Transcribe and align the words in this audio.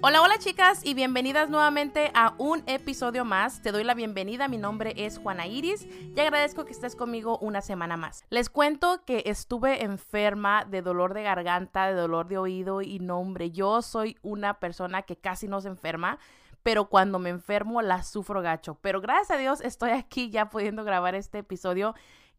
Hola, 0.00 0.22
hola 0.22 0.38
chicas 0.38 0.80
y 0.84 0.94
bienvenidas 0.94 1.50
nuevamente 1.50 2.12
a 2.14 2.32
un 2.38 2.62
episodio 2.66 3.24
más. 3.24 3.62
Te 3.62 3.72
doy 3.72 3.82
la 3.82 3.94
bienvenida, 3.94 4.46
mi 4.46 4.56
nombre 4.56 4.94
es 4.96 5.18
Juana 5.18 5.48
Iris 5.48 5.88
y 5.90 6.20
agradezco 6.20 6.64
que 6.64 6.70
estés 6.70 6.94
conmigo 6.94 7.36
una 7.38 7.62
semana 7.62 7.96
más. 7.96 8.22
Les 8.30 8.48
cuento 8.48 9.04
que 9.04 9.24
estuve 9.26 9.82
enferma 9.82 10.64
de 10.64 10.82
dolor 10.82 11.14
de 11.14 11.24
garganta, 11.24 11.88
de 11.88 11.94
dolor 11.94 12.28
de 12.28 12.38
oído 12.38 12.80
y 12.80 13.00
nombre. 13.00 13.50
Yo 13.50 13.82
soy 13.82 14.16
una 14.22 14.60
persona 14.60 15.02
que 15.02 15.16
casi 15.16 15.48
no 15.48 15.60
se 15.60 15.68
enferma 15.68 16.20
pero 16.62 16.88
cuando 16.88 17.18
me 17.18 17.30
enfermo 17.30 17.82
la 17.82 18.02
sufro 18.02 18.40
gacho. 18.40 18.78
Pero 18.82 19.00
gracias 19.00 19.32
a 19.32 19.40
Dios 19.40 19.60
estoy 19.62 19.90
aquí 19.90 20.30
ya 20.30 20.48
pudiendo 20.48 20.84
grabar 20.84 21.16
este 21.16 21.38
episodio 21.38 21.94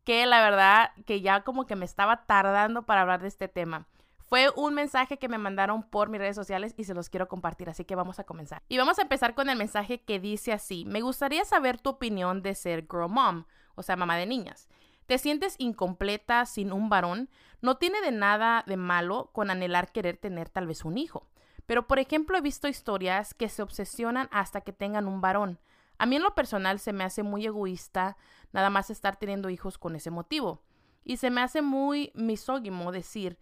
que 0.06 0.26
la 0.26 0.42
verdad 0.42 0.92
que 1.06 1.22
ya 1.22 1.44
como 1.44 1.66
que 1.66 1.76
me 1.76 1.86
estaba 1.86 2.26
tardando 2.26 2.84
para 2.84 3.02
hablar 3.02 3.22
de 3.22 3.28
este 3.28 3.50
tema. 3.50 3.86
Fue 4.30 4.52
un 4.56 4.76
mensaje 4.76 5.18
que 5.18 5.28
me 5.28 5.40
mandaron 5.40 5.82
por 5.82 6.10
mis 6.10 6.22
redes 6.22 6.36
sociales 6.36 6.76
y 6.78 6.84
se 6.84 6.94
los 6.94 7.10
quiero 7.10 7.28
compartir, 7.28 7.68
así 7.68 7.84
que 7.84 7.96
vamos 7.96 8.20
a 8.20 8.26
comenzar. 8.26 8.62
Y 8.70 8.78
vamos 8.78 9.00
a 9.00 9.02
empezar 9.02 9.34
con 9.34 9.50
el 9.50 9.58
mensaje 9.58 10.02
que 10.02 10.20
dice 10.20 10.54
así, 10.54 10.86
me 10.86 11.02
gustaría 11.02 11.44
saber 11.46 11.80
tu 11.80 11.90
opinión 11.90 12.44
de 12.44 12.54
ser 12.54 12.82
girl 12.82 13.10
mom, 13.10 13.46
o 13.74 13.82
sea, 13.82 13.96
mamá 13.96 14.18
de 14.18 14.28
niñas. 14.28 14.70
¿Te 15.08 15.18
sientes 15.18 15.56
incompleta 15.58 16.46
sin 16.46 16.72
un 16.72 16.90
varón? 16.90 17.32
No 17.64 17.78
tiene 17.78 18.02
de 18.02 18.12
nada 18.12 18.64
de 18.68 18.78
malo 18.78 19.32
con 19.34 19.50
anhelar 19.50 19.92
querer 19.92 20.18
tener 20.18 20.48
tal 20.48 20.68
vez 20.68 20.86
un 20.86 21.00
hijo. 21.00 21.28
Pero, 21.66 21.88
por 21.88 21.98
ejemplo, 21.98 22.38
he 22.38 22.42
visto 22.42 22.68
historias 22.68 23.34
que 23.34 23.50
se 23.50 23.64
obsesionan 23.64 24.30
hasta 24.32 24.62
que 24.62 24.74
tengan 24.74 25.08
un 25.08 25.22
varón. 25.22 25.60
A 25.98 26.06
mí 26.06 26.18
en 26.18 26.22
lo 26.22 26.36
personal 26.36 26.78
se 26.78 26.94
me 26.94 27.04
hace 27.04 27.24
muy 27.24 27.48
egoísta 27.48 28.16
nada 28.52 28.70
más 28.70 28.92
estar 28.92 29.16
teniendo 29.16 29.50
hijos 29.50 29.80
con 29.80 29.96
ese 29.96 30.12
motivo. 30.12 30.62
Y 31.04 31.18
se 31.18 31.32
me 31.32 31.42
hace 31.42 31.64
muy 31.64 32.12
misógimo 32.14 32.92
decir, 32.92 33.40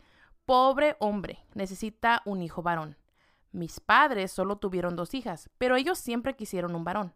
Pobre 0.47 0.95
hombre, 0.99 1.45
necesita 1.55 2.21
un 2.23 2.41
hijo 2.41 2.63
varón. 2.63 2.95
Mis 3.51 3.81
padres 3.81 4.31
solo 4.31 4.55
tuvieron 4.59 4.95
dos 4.95 5.13
hijas, 5.13 5.49
pero 5.57 5.75
ellos 5.75 5.97
siempre 5.97 6.37
quisieron 6.37 6.73
un 6.73 6.85
varón. 6.85 7.13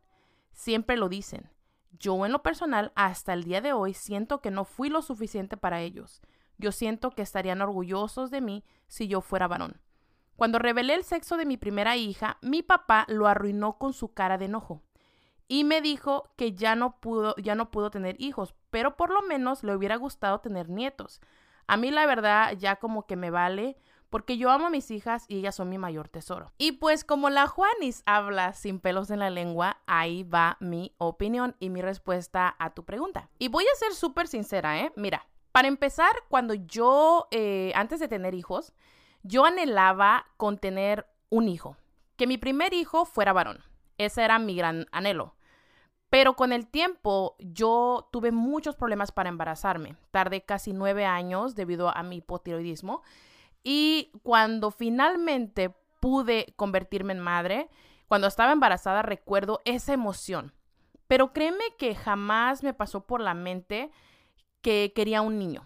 Siempre 0.52 0.98
lo 0.98 1.08
dicen. 1.08 1.50
Yo 1.98 2.26
en 2.26 2.34
lo 2.34 2.44
personal, 2.44 2.92
hasta 2.94 3.32
el 3.32 3.46
día 3.46 3.62
de 3.62 3.72
hoy, 3.72 3.94
siento 3.94 4.42
que 4.42 4.52
no 4.52 4.66
fui 4.66 4.90
lo 4.90 5.02
suficiente 5.02 5.56
para 5.56 5.80
ellos. 5.80 6.22
Yo 6.58 6.74
siento 6.74 7.12
que 7.12 7.22
estarían 7.22 7.62
orgullosos 7.62 8.32
de 8.32 8.42
mí 8.42 8.66
si 8.88 9.08
yo 9.08 9.22
fuera 9.22 9.48
varón. 9.48 9.80
Cuando 10.36 10.60
revelé 10.60 10.96
el 10.96 11.06
sexo 11.06 11.38
de 11.38 11.46
mi 11.46 11.56
primera 11.56 11.96
hija, 11.96 12.38
mi 12.42 12.64
papá 12.64 13.06
lo 13.08 13.28
arruinó 13.28 13.78
con 13.78 13.94
su 13.94 14.14
cara 14.14 14.38
de 14.38 14.46
enojo 14.48 14.84
y 15.48 15.64
me 15.64 15.80
dijo 15.80 16.34
que 16.36 16.52
ya 16.52 16.76
no 16.76 17.00
pudo, 17.00 17.36
ya 17.38 17.56
no 17.56 17.72
pudo 17.72 17.92
tener 17.92 18.16
hijos, 18.22 18.56
pero 18.70 18.98
por 18.98 19.10
lo 19.10 19.22
menos 19.22 19.64
le 19.64 19.74
hubiera 19.74 19.96
gustado 19.96 20.40
tener 20.40 20.70
nietos. 20.70 21.22
A 21.72 21.78
mí 21.78 21.90
la 21.90 22.06
verdad 22.06 22.52
ya 22.58 22.76
como 22.76 23.06
que 23.06 23.16
me 23.16 23.32
vale 23.32 23.78
porque 24.10 24.36
yo 24.36 24.52
amo 24.52 24.68
a 24.68 24.70
mis 24.70 24.92
hijas 24.92 25.24
y 25.30 25.38
ellas 25.38 25.56
son 25.56 25.70
mi 25.70 25.78
mayor 25.78 26.10
tesoro. 26.10 26.52
Y 26.58 26.74
pues 26.74 27.06
como 27.06 27.30
la 27.30 27.48
Juanis 27.48 28.04
habla 28.06 28.52
sin 28.52 28.82
pelos 28.82 29.10
en 29.10 29.20
la 29.20 29.30
lengua, 29.30 29.78
ahí 29.86 30.24
va 30.24 30.58
mi 30.60 30.94
opinión 30.98 31.56
y 31.60 31.70
mi 31.70 31.82
respuesta 31.82 32.58
a 32.60 32.72
tu 32.72 32.84
pregunta. 32.84 33.30
Y 33.40 33.48
voy 33.48 33.64
a 33.64 33.80
ser 33.80 33.94
súper 33.94 34.28
sincera, 34.28 34.82
¿eh? 34.82 34.92
Mira, 34.98 35.26
para 35.54 35.70
empezar, 35.70 36.12
cuando 36.28 36.56
yo, 36.56 37.30
eh, 37.32 37.72
antes 37.74 38.02
de 38.02 38.10
tener 38.10 38.34
hijos, 38.34 38.74
yo 39.24 39.46
anhelaba 39.46 40.26
con 40.36 40.58
tener 40.58 41.08
un 41.30 41.48
hijo, 41.48 41.78
que 42.18 42.28
mi 42.28 42.38
primer 42.38 42.74
hijo 42.74 43.06
fuera 43.06 43.32
varón. 43.32 43.64
Ese 43.98 44.26
era 44.26 44.40
mi 44.40 44.58
gran 44.58 44.88
anhelo. 44.92 45.36
Pero 46.12 46.36
con 46.36 46.52
el 46.52 46.68
tiempo 46.68 47.38
yo 47.40 48.10
tuve 48.12 48.34
muchos 48.34 48.76
problemas 48.76 49.14
para 49.14 49.30
embarazarme. 49.30 49.96
Tardé 50.12 50.44
casi 50.44 50.74
nueve 50.74 51.06
años 51.06 51.56
debido 51.56 51.88
a 51.88 52.04
mi 52.04 52.18
hipotiroidismo. 52.18 53.02
Y 53.64 54.12
cuando 54.22 54.72
finalmente 54.72 55.74
pude 56.02 56.54
convertirme 56.58 57.14
en 57.14 57.22
madre, 57.22 57.70
cuando 58.10 58.28
estaba 58.28 58.52
embarazada 58.52 59.04
recuerdo 59.04 59.62
esa 59.64 59.94
emoción. 59.94 60.54
Pero 61.08 61.32
créeme 61.32 61.64
que 61.78 61.96
jamás 61.96 62.62
me 62.62 62.74
pasó 62.74 63.08
por 63.08 63.22
la 63.22 63.34
mente 63.34 63.90
que 64.62 64.92
quería 64.94 65.22
un 65.22 65.40
niño. 65.40 65.66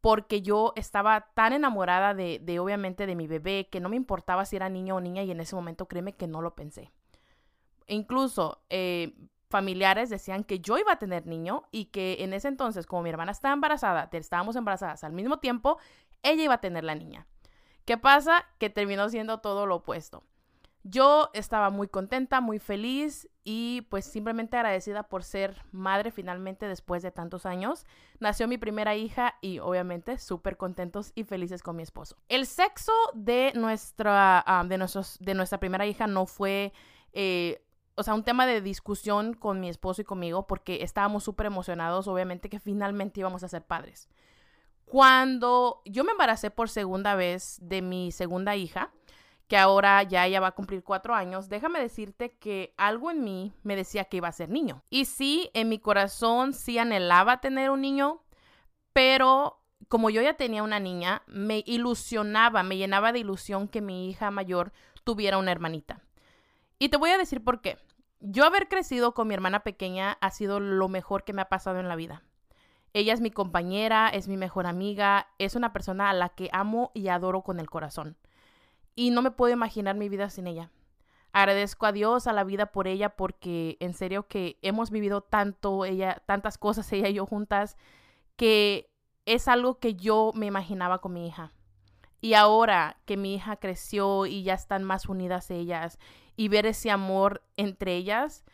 Porque 0.00 0.42
yo 0.42 0.74
estaba 0.76 1.32
tan 1.34 1.52
enamorada 1.52 2.14
de, 2.14 2.60
obviamente 2.60 3.04
de 3.06 3.16
mi 3.16 3.26
bebé 3.26 3.66
que 3.68 3.80
no 3.80 3.88
me 3.88 3.96
importaba 3.96 4.44
si 4.44 4.54
era 4.54 4.68
niño 4.68 4.94
o 4.94 5.00
niña 5.00 5.24
y 5.24 5.32
en 5.32 5.40
ese 5.40 5.56
momento 5.56 5.86
créeme 5.86 6.12
que 6.12 6.28
no 6.28 6.40
lo 6.40 6.54
pensé. 6.54 6.92
incluso 7.88 8.62
eh, 8.70 9.12
familiares 9.48 10.10
decían 10.10 10.44
que 10.44 10.60
yo 10.60 10.78
iba 10.78 10.92
a 10.92 10.98
tener 10.98 11.26
niño 11.26 11.64
y 11.70 11.86
que 11.86 12.16
en 12.20 12.32
ese 12.32 12.48
entonces, 12.48 12.86
como 12.86 13.02
mi 13.02 13.10
hermana 13.10 13.32
estaba 13.32 13.54
embarazada, 13.54 14.08
estábamos 14.12 14.56
embarazadas 14.56 15.04
al 15.04 15.12
mismo 15.12 15.38
tiempo, 15.38 15.78
ella 16.22 16.42
iba 16.42 16.54
a 16.54 16.60
tener 16.60 16.84
la 16.84 16.94
niña. 16.94 17.26
¿Qué 17.84 17.96
pasa? 17.96 18.44
Que 18.58 18.68
terminó 18.70 19.08
siendo 19.08 19.38
todo 19.38 19.66
lo 19.66 19.76
opuesto. 19.76 20.24
Yo 20.82 21.30
estaba 21.34 21.70
muy 21.70 21.88
contenta, 21.88 22.40
muy 22.40 22.60
feliz 22.60 23.28
y 23.42 23.82
pues 23.90 24.04
simplemente 24.04 24.56
agradecida 24.56 25.04
por 25.04 25.24
ser 25.24 25.64
madre 25.72 26.12
finalmente 26.12 26.68
después 26.68 27.02
de 27.02 27.10
tantos 27.10 27.44
años. 27.44 27.86
Nació 28.20 28.46
mi 28.46 28.56
primera 28.56 28.94
hija 28.94 29.34
y 29.40 29.58
obviamente 29.58 30.18
súper 30.18 30.56
contentos 30.56 31.10
y 31.16 31.24
felices 31.24 31.64
con 31.64 31.74
mi 31.74 31.82
esposo. 31.82 32.16
El 32.28 32.46
sexo 32.46 32.92
de 33.14 33.52
nuestra, 33.56 34.44
ah, 34.46 34.64
de 34.64 34.78
nuestros, 34.78 35.18
de 35.18 35.34
nuestra 35.34 35.58
primera 35.58 35.86
hija 35.86 36.06
no 36.06 36.26
fue 36.26 36.72
eh, 37.12 37.65
o 37.96 38.02
sea, 38.02 38.14
un 38.14 38.24
tema 38.24 38.46
de 38.46 38.60
discusión 38.60 39.34
con 39.34 39.58
mi 39.58 39.68
esposo 39.68 40.02
y 40.02 40.04
conmigo 40.04 40.46
porque 40.46 40.82
estábamos 40.82 41.24
súper 41.24 41.46
emocionados, 41.46 42.06
obviamente, 42.08 42.48
que 42.48 42.60
finalmente 42.60 43.20
íbamos 43.20 43.42
a 43.42 43.48
ser 43.48 43.64
padres. 43.64 44.08
Cuando 44.84 45.82
yo 45.84 46.04
me 46.04 46.12
embaracé 46.12 46.50
por 46.50 46.68
segunda 46.68 47.14
vez 47.14 47.58
de 47.60 47.82
mi 47.82 48.12
segunda 48.12 48.54
hija, 48.54 48.92
que 49.48 49.56
ahora 49.56 50.02
ya 50.02 50.26
ella 50.26 50.40
va 50.40 50.48
a 50.48 50.54
cumplir 50.54 50.82
cuatro 50.82 51.14
años, 51.14 51.48
déjame 51.48 51.80
decirte 51.80 52.36
que 52.36 52.74
algo 52.76 53.10
en 53.10 53.24
mí 53.24 53.52
me 53.62 53.76
decía 53.76 54.04
que 54.04 54.18
iba 54.18 54.28
a 54.28 54.32
ser 54.32 54.50
niño. 54.50 54.82
Y 54.90 55.06
sí, 55.06 55.50
en 55.54 55.68
mi 55.68 55.78
corazón 55.78 56.52
sí 56.52 56.78
anhelaba 56.78 57.40
tener 57.40 57.70
un 57.70 57.80
niño, 57.80 58.22
pero 58.92 59.62
como 59.88 60.10
yo 60.10 60.20
ya 60.20 60.34
tenía 60.34 60.62
una 60.62 60.80
niña, 60.80 61.22
me 61.26 61.62
ilusionaba, 61.66 62.62
me 62.62 62.76
llenaba 62.76 63.12
de 63.12 63.20
ilusión 63.20 63.68
que 63.68 63.80
mi 63.80 64.10
hija 64.10 64.30
mayor 64.30 64.72
tuviera 65.04 65.38
una 65.38 65.52
hermanita. 65.52 66.00
Y 66.78 66.88
te 66.88 66.96
voy 66.96 67.10
a 67.10 67.18
decir 67.18 67.42
por 67.42 67.60
qué. 67.60 67.78
Yo 68.20 68.44
haber 68.44 68.68
crecido 68.68 69.12
con 69.12 69.28
mi 69.28 69.34
hermana 69.34 69.60
pequeña 69.60 70.16
ha 70.20 70.30
sido 70.30 70.58
lo 70.58 70.88
mejor 70.88 71.24
que 71.24 71.32
me 71.32 71.42
ha 71.42 71.48
pasado 71.48 71.80
en 71.80 71.88
la 71.88 71.96
vida. 71.96 72.22
Ella 72.92 73.12
es 73.12 73.20
mi 73.20 73.30
compañera, 73.30 74.08
es 74.08 74.26
mi 74.26 74.38
mejor 74.38 74.66
amiga, 74.66 75.28
es 75.38 75.54
una 75.54 75.72
persona 75.72 76.08
a 76.08 76.14
la 76.14 76.30
que 76.30 76.48
amo 76.52 76.92
y 76.94 77.08
adoro 77.08 77.42
con 77.42 77.60
el 77.60 77.68
corazón. 77.68 78.16
Y 78.94 79.10
no 79.10 79.20
me 79.20 79.30
puedo 79.30 79.52
imaginar 79.52 79.96
mi 79.96 80.08
vida 80.08 80.30
sin 80.30 80.46
ella. 80.46 80.70
Agradezco 81.32 81.84
a 81.84 81.92
Dios, 81.92 82.26
a 82.26 82.32
la 82.32 82.44
vida 82.44 82.72
por 82.72 82.88
ella, 82.88 83.10
porque 83.10 83.76
en 83.80 83.92
serio 83.92 84.26
que 84.26 84.58
hemos 84.62 84.90
vivido 84.90 85.20
tanto, 85.20 85.84
ella, 85.84 86.22
tantas 86.24 86.56
cosas, 86.56 86.90
ella 86.94 87.10
y 87.10 87.14
yo 87.14 87.26
juntas, 87.26 87.76
que 88.36 88.90
es 89.26 89.46
algo 89.46 89.78
que 89.78 89.94
yo 89.94 90.32
me 90.34 90.46
imaginaba 90.46 91.02
con 91.02 91.12
mi 91.12 91.26
hija. 91.26 91.52
Y 92.26 92.34
ahora 92.34 92.96
que 93.04 93.16
mi 93.16 93.36
hija 93.36 93.54
creció 93.54 94.26
y 94.26 94.42
ya 94.42 94.54
están 94.54 94.82
más 94.82 95.06
unidas 95.06 95.48
ellas 95.52 96.00
y 96.34 96.48
ver 96.48 96.66
ese 96.66 96.90
amor 96.90 97.44
entre 97.56 97.94
ellas, 97.94 98.44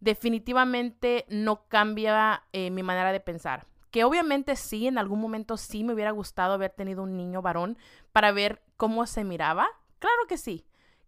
definitivamente 0.00 1.24
no 1.30 1.66
cambia 1.66 2.42
eh, 2.52 2.70
mi 2.70 2.82
manera 2.82 3.10
de 3.10 3.20
pensar. 3.20 3.66
Que 3.90 4.04
obviamente 4.04 4.54
sí, 4.54 4.86
en 4.86 4.98
algún 4.98 5.18
momento 5.18 5.56
sí 5.56 5.82
me 5.82 5.94
hubiera 5.94 6.10
gustado 6.10 6.52
haber 6.52 6.72
tenido 6.72 7.02
un 7.04 7.16
niño 7.16 7.40
varón 7.40 7.78
para 8.12 8.32
ver 8.32 8.62
cómo 8.76 9.06
se 9.06 9.24
miraba. 9.24 9.66
Claro 9.98 10.26
que 10.28 10.36
sí. 10.36 10.66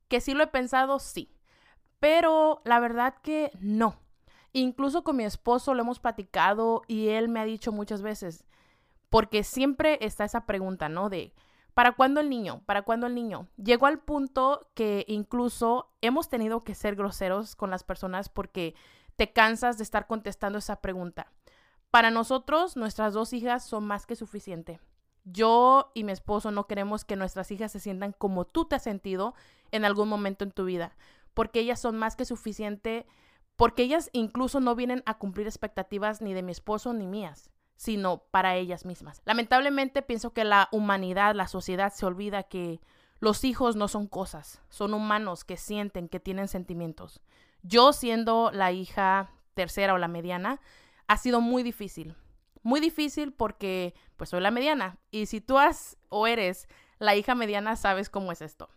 Que 0.08 0.22
sí 0.22 0.32
lo 0.32 0.44
he 0.44 0.46
pensado, 0.46 1.00
sí. 1.00 1.30
Pero 2.00 2.62
la 2.64 2.80
verdad 2.80 3.16
que 3.22 3.50
no. 3.60 4.00
Incluso 4.54 5.04
con 5.04 5.18
mi 5.18 5.24
esposo 5.24 5.74
lo 5.74 5.82
hemos 5.82 6.00
platicado 6.00 6.84
y 6.88 7.08
él 7.08 7.28
me 7.28 7.40
ha 7.40 7.44
dicho 7.44 7.70
muchas 7.70 8.00
veces, 8.00 8.46
porque 9.10 9.44
siempre 9.44 9.98
está 10.00 10.24
esa 10.24 10.46
pregunta, 10.46 10.88
¿no? 10.88 11.10
De, 11.10 11.34
¿Para 11.74 11.92
cuándo 11.92 12.20
el 12.20 12.30
niño? 12.30 12.62
¿Para 12.66 12.82
cuándo 12.82 13.08
el 13.08 13.14
niño? 13.16 13.48
Llegó 13.56 13.86
al 13.86 13.98
punto 13.98 14.70
que 14.74 15.04
incluso 15.08 15.92
hemos 16.00 16.28
tenido 16.28 16.62
que 16.62 16.76
ser 16.76 16.94
groseros 16.94 17.56
con 17.56 17.68
las 17.68 17.82
personas 17.82 18.28
porque 18.28 18.76
te 19.16 19.32
cansas 19.32 19.76
de 19.76 19.82
estar 19.82 20.06
contestando 20.06 20.58
esa 20.58 20.80
pregunta. 20.80 21.32
Para 21.90 22.10
nosotros, 22.10 22.76
nuestras 22.76 23.12
dos 23.12 23.32
hijas 23.32 23.64
son 23.64 23.86
más 23.86 24.06
que 24.06 24.14
suficiente. 24.14 24.80
Yo 25.24 25.90
y 25.94 26.04
mi 26.04 26.12
esposo 26.12 26.52
no 26.52 26.66
queremos 26.68 27.04
que 27.04 27.16
nuestras 27.16 27.50
hijas 27.50 27.72
se 27.72 27.80
sientan 27.80 28.12
como 28.12 28.44
tú 28.44 28.66
te 28.66 28.76
has 28.76 28.82
sentido 28.82 29.34
en 29.72 29.84
algún 29.84 30.08
momento 30.08 30.44
en 30.44 30.52
tu 30.52 30.64
vida, 30.64 30.96
porque 31.34 31.60
ellas 31.60 31.80
son 31.80 31.96
más 31.96 32.14
que 32.14 32.24
suficiente, 32.24 33.06
porque 33.56 33.82
ellas 33.82 34.10
incluso 34.12 34.60
no 34.60 34.76
vienen 34.76 35.02
a 35.06 35.18
cumplir 35.18 35.46
expectativas 35.46 36.20
ni 36.20 36.34
de 36.34 36.42
mi 36.42 36.52
esposo 36.52 36.92
ni 36.92 37.06
mías 37.06 37.50
sino 37.76 38.18
para 38.30 38.56
ellas 38.56 38.84
mismas. 38.84 39.22
Lamentablemente 39.24 40.02
pienso 40.02 40.32
que 40.32 40.44
la 40.44 40.68
humanidad, 40.72 41.34
la 41.34 41.48
sociedad 41.48 41.92
se 41.92 42.06
olvida 42.06 42.44
que 42.44 42.80
los 43.20 43.44
hijos 43.44 43.76
no 43.76 43.88
son 43.88 44.06
cosas, 44.06 44.62
son 44.68 44.94
humanos 44.94 45.44
que 45.44 45.56
sienten, 45.56 46.08
que 46.08 46.20
tienen 46.20 46.48
sentimientos. 46.48 47.20
Yo 47.62 47.92
siendo 47.92 48.50
la 48.52 48.72
hija 48.72 49.30
tercera 49.54 49.94
o 49.94 49.98
la 49.98 50.08
mediana, 50.08 50.60
ha 51.06 51.16
sido 51.16 51.40
muy 51.40 51.62
difícil. 51.62 52.16
Muy 52.62 52.80
difícil 52.80 53.32
porque 53.32 53.94
pues 54.16 54.30
soy 54.30 54.40
la 54.40 54.50
mediana 54.50 54.98
y 55.10 55.26
si 55.26 55.40
tú 55.40 55.58
has 55.58 55.96
o 56.08 56.26
eres 56.26 56.68
la 56.98 57.14
hija 57.14 57.34
mediana 57.34 57.76
sabes 57.76 58.08
cómo 58.10 58.32
es 58.32 58.42
esto. 58.42 58.68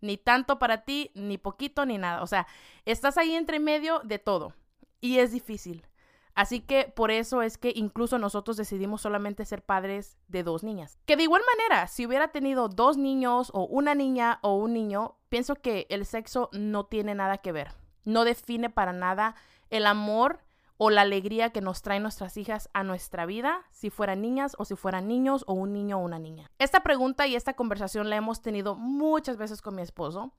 Ni 0.00 0.16
tanto 0.16 0.58
para 0.58 0.84
ti, 0.84 1.10
ni 1.14 1.38
poquito, 1.38 1.86
ni 1.86 1.96
nada. 1.96 2.22
O 2.22 2.26
sea, 2.26 2.46
estás 2.84 3.18
ahí 3.18 3.34
entre 3.34 3.60
medio 3.60 4.00
de 4.00 4.18
todo. 4.18 4.54
Y 5.00 5.18
es 5.18 5.32
difícil. 5.32 5.86
Así 6.34 6.60
que 6.60 6.84
por 6.94 7.10
eso 7.10 7.42
es 7.42 7.58
que 7.58 7.72
incluso 7.74 8.18
nosotros 8.18 8.56
decidimos 8.56 9.02
solamente 9.02 9.44
ser 9.44 9.62
padres 9.62 10.16
de 10.28 10.42
dos 10.42 10.62
niñas. 10.62 10.98
Que 11.04 11.16
de 11.16 11.24
igual 11.24 11.42
manera, 11.56 11.86
si 11.88 12.06
hubiera 12.06 12.28
tenido 12.28 12.68
dos 12.68 12.96
niños 12.96 13.50
o 13.52 13.66
una 13.66 13.94
niña 13.94 14.38
o 14.42 14.56
un 14.56 14.72
niño, 14.72 15.16
pienso 15.28 15.56
que 15.56 15.86
el 15.90 16.06
sexo 16.06 16.48
no 16.52 16.86
tiene 16.86 17.14
nada 17.14 17.38
que 17.38 17.52
ver. 17.52 17.72
No 18.04 18.24
define 18.24 18.70
para 18.70 18.92
nada 18.92 19.34
el 19.70 19.86
amor 19.86 20.40
o 20.78 20.90
la 20.90 21.02
alegría 21.02 21.50
que 21.50 21.60
nos 21.60 21.82
traen 21.82 22.02
nuestras 22.02 22.36
hijas 22.36 22.68
a 22.72 22.82
nuestra 22.82 23.26
vida, 23.26 23.62
si 23.70 23.90
fueran 23.90 24.22
niñas 24.22 24.56
o 24.58 24.64
si 24.64 24.74
fueran 24.74 25.06
niños 25.06 25.44
o 25.46 25.52
un 25.52 25.72
niño 25.72 25.98
o 25.98 26.00
una 26.00 26.18
niña. 26.18 26.50
Esta 26.58 26.82
pregunta 26.82 27.26
y 27.26 27.36
esta 27.36 27.54
conversación 27.54 28.10
la 28.10 28.16
hemos 28.16 28.40
tenido 28.42 28.74
muchas 28.74 29.36
veces 29.36 29.62
con 29.62 29.76
mi 29.76 29.82
esposo 29.82 30.32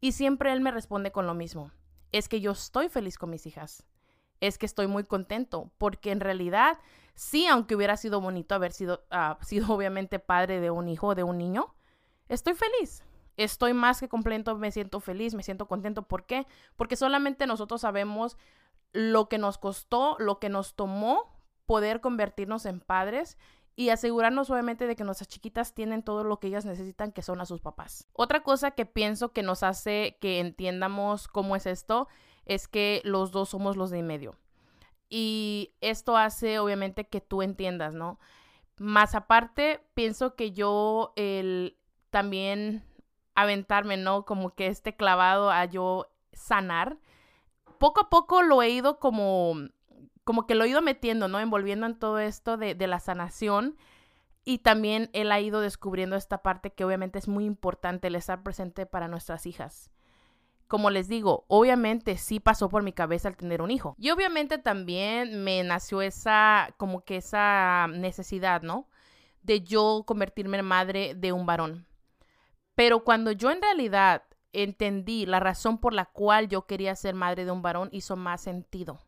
y 0.00 0.12
siempre 0.12 0.52
él 0.52 0.60
me 0.60 0.72
responde 0.72 1.12
con 1.12 1.26
lo 1.26 1.34
mismo. 1.34 1.70
Es 2.12 2.28
que 2.28 2.40
yo 2.40 2.50
estoy 2.50 2.88
feliz 2.88 3.16
con 3.16 3.30
mis 3.30 3.46
hijas 3.46 3.86
es 4.40 4.58
que 4.58 4.66
estoy 4.66 4.86
muy 4.86 5.04
contento, 5.04 5.70
porque 5.78 6.10
en 6.10 6.20
realidad, 6.20 6.78
sí, 7.14 7.46
aunque 7.46 7.74
hubiera 7.74 7.96
sido 7.96 8.20
bonito 8.20 8.54
haber 8.54 8.72
sido, 8.72 9.04
ah, 9.10 9.38
sido 9.42 9.72
obviamente 9.72 10.18
padre 10.18 10.60
de 10.60 10.70
un 10.70 10.88
hijo 10.88 11.14
de 11.14 11.24
un 11.24 11.38
niño, 11.38 11.74
estoy 12.28 12.54
feliz. 12.54 13.04
Estoy 13.36 13.72
más 13.72 14.00
que 14.00 14.08
completo, 14.08 14.56
me 14.56 14.72
siento 14.72 14.98
feliz, 14.98 15.34
me 15.34 15.44
siento 15.44 15.68
contento. 15.68 16.02
¿Por 16.02 16.26
qué? 16.26 16.46
Porque 16.74 16.96
solamente 16.96 17.46
nosotros 17.46 17.82
sabemos 17.82 18.36
lo 18.92 19.28
que 19.28 19.38
nos 19.38 19.58
costó, 19.58 20.16
lo 20.18 20.40
que 20.40 20.48
nos 20.48 20.74
tomó 20.74 21.38
poder 21.64 22.00
convertirnos 22.00 22.66
en 22.66 22.80
padres 22.80 23.38
y 23.76 23.90
asegurarnos 23.90 24.50
obviamente 24.50 24.88
de 24.88 24.96
que 24.96 25.04
nuestras 25.04 25.28
chiquitas 25.28 25.72
tienen 25.72 26.02
todo 26.02 26.24
lo 26.24 26.40
que 26.40 26.48
ellas 26.48 26.64
necesitan, 26.64 27.12
que 27.12 27.22
son 27.22 27.40
a 27.40 27.46
sus 27.46 27.60
papás. 27.60 28.08
Otra 28.12 28.42
cosa 28.42 28.72
que 28.72 28.86
pienso 28.86 29.32
que 29.32 29.44
nos 29.44 29.62
hace 29.62 30.18
que 30.20 30.40
entiendamos 30.40 31.28
cómo 31.28 31.54
es 31.54 31.64
esto 31.64 32.08
es 32.48 32.66
que 32.66 33.00
los 33.04 33.30
dos 33.30 33.50
somos 33.50 33.76
los 33.76 33.90
de 33.90 34.00
en 34.00 34.06
medio. 34.06 34.36
Y 35.08 35.72
esto 35.80 36.16
hace 36.16 36.58
obviamente 36.58 37.06
que 37.06 37.20
tú 37.20 37.42
entiendas, 37.42 37.94
¿no? 37.94 38.18
Más 38.78 39.14
aparte, 39.14 39.80
pienso 39.94 40.34
que 40.34 40.52
yo 40.52 41.12
el 41.16 41.76
también 42.10 42.84
aventarme, 43.34 43.96
¿no? 43.96 44.24
Como 44.24 44.54
que 44.54 44.66
este 44.66 44.96
clavado 44.96 45.50
a 45.50 45.64
yo 45.66 46.10
sanar, 46.32 46.98
poco 47.78 48.02
a 48.02 48.10
poco 48.10 48.42
lo 48.42 48.62
he 48.62 48.70
ido 48.70 48.98
como, 48.98 49.54
como 50.24 50.46
que 50.46 50.54
lo 50.54 50.64
he 50.64 50.68
ido 50.68 50.82
metiendo, 50.82 51.28
¿no? 51.28 51.40
Envolviendo 51.40 51.86
en 51.86 51.98
todo 51.98 52.18
esto 52.18 52.56
de, 52.56 52.74
de 52.74 52.86
la 52.86 53.00
sanación. 53.00 53.76
Y 54.44 54.58
también 54.58 55.10
él 55.12 55.30
ha 55.32 55.40
ido 55.40 55.60
descubriendo 55.60 56.16
esta 56.16 56.42
parte 56.42 56.72
que 56.72 56.84
obviamente 56.84 57.18
es 57.18 57.28
muy 57.28 57.44
importante 57.44 58.08
el 58.08 58.14
estar 58.14 58.42
presente 58.42 58.86
para 58.86 59.08
nuestras 59.08 59.44
hijas 59.46 59.90
como 60.68 60.90
les 60.90 61.08
digo, 61.08 61.44
obviamente 61.48 62.18
sí 62.18 62.40
pasó 62.40 62.68
por 62.68 62.82
mi 62.82 62.92
cabeza 62.92 63.28
el 63.28 63.36
tener 63.36 63.62
un 63.62 63.70
hijo. 63.70 63.96
Y 63.98 64.10
obviamente 64.10 64.58
también 64.58 65.42
me 65.42 65.64
nació 65.64 66.02
esa, 66.02 66.74
como 66.76 67.04
que 67.04 67.16
esa 67.16 67.86
necesidad, 67.88 68.62
¿no? 68.62 68.86
De 69.42 69.62
yo 69.62 70.04
convertirme 70.06 70.58
en 70.58 70.66
madre 70.66 71.14
de 71.14 71.32
un 71.32 71.46
varón. 71.46 71.86
Pero 72.74 73.02
cuando 73.02 73.32
yo 73.32 73.50
en 73.50 73.62
realidad 73.62 74.22
entendí 74.52 75.26
la 75.26 75.40
razón 75.40 75.78
por 75.78 75.94
la 75.94 76.04
cual 76.04 76.48
yo 76.48 76.66
quería 76.66 76.94
ser 76.94 77.14
madre 77.14 77.46
de 77.46 77.50
un 77.50 77.62
varón, 77.62 77.88
hizo 77.92 78.16
más 78.16 78.42
sentido. 78.42 79.00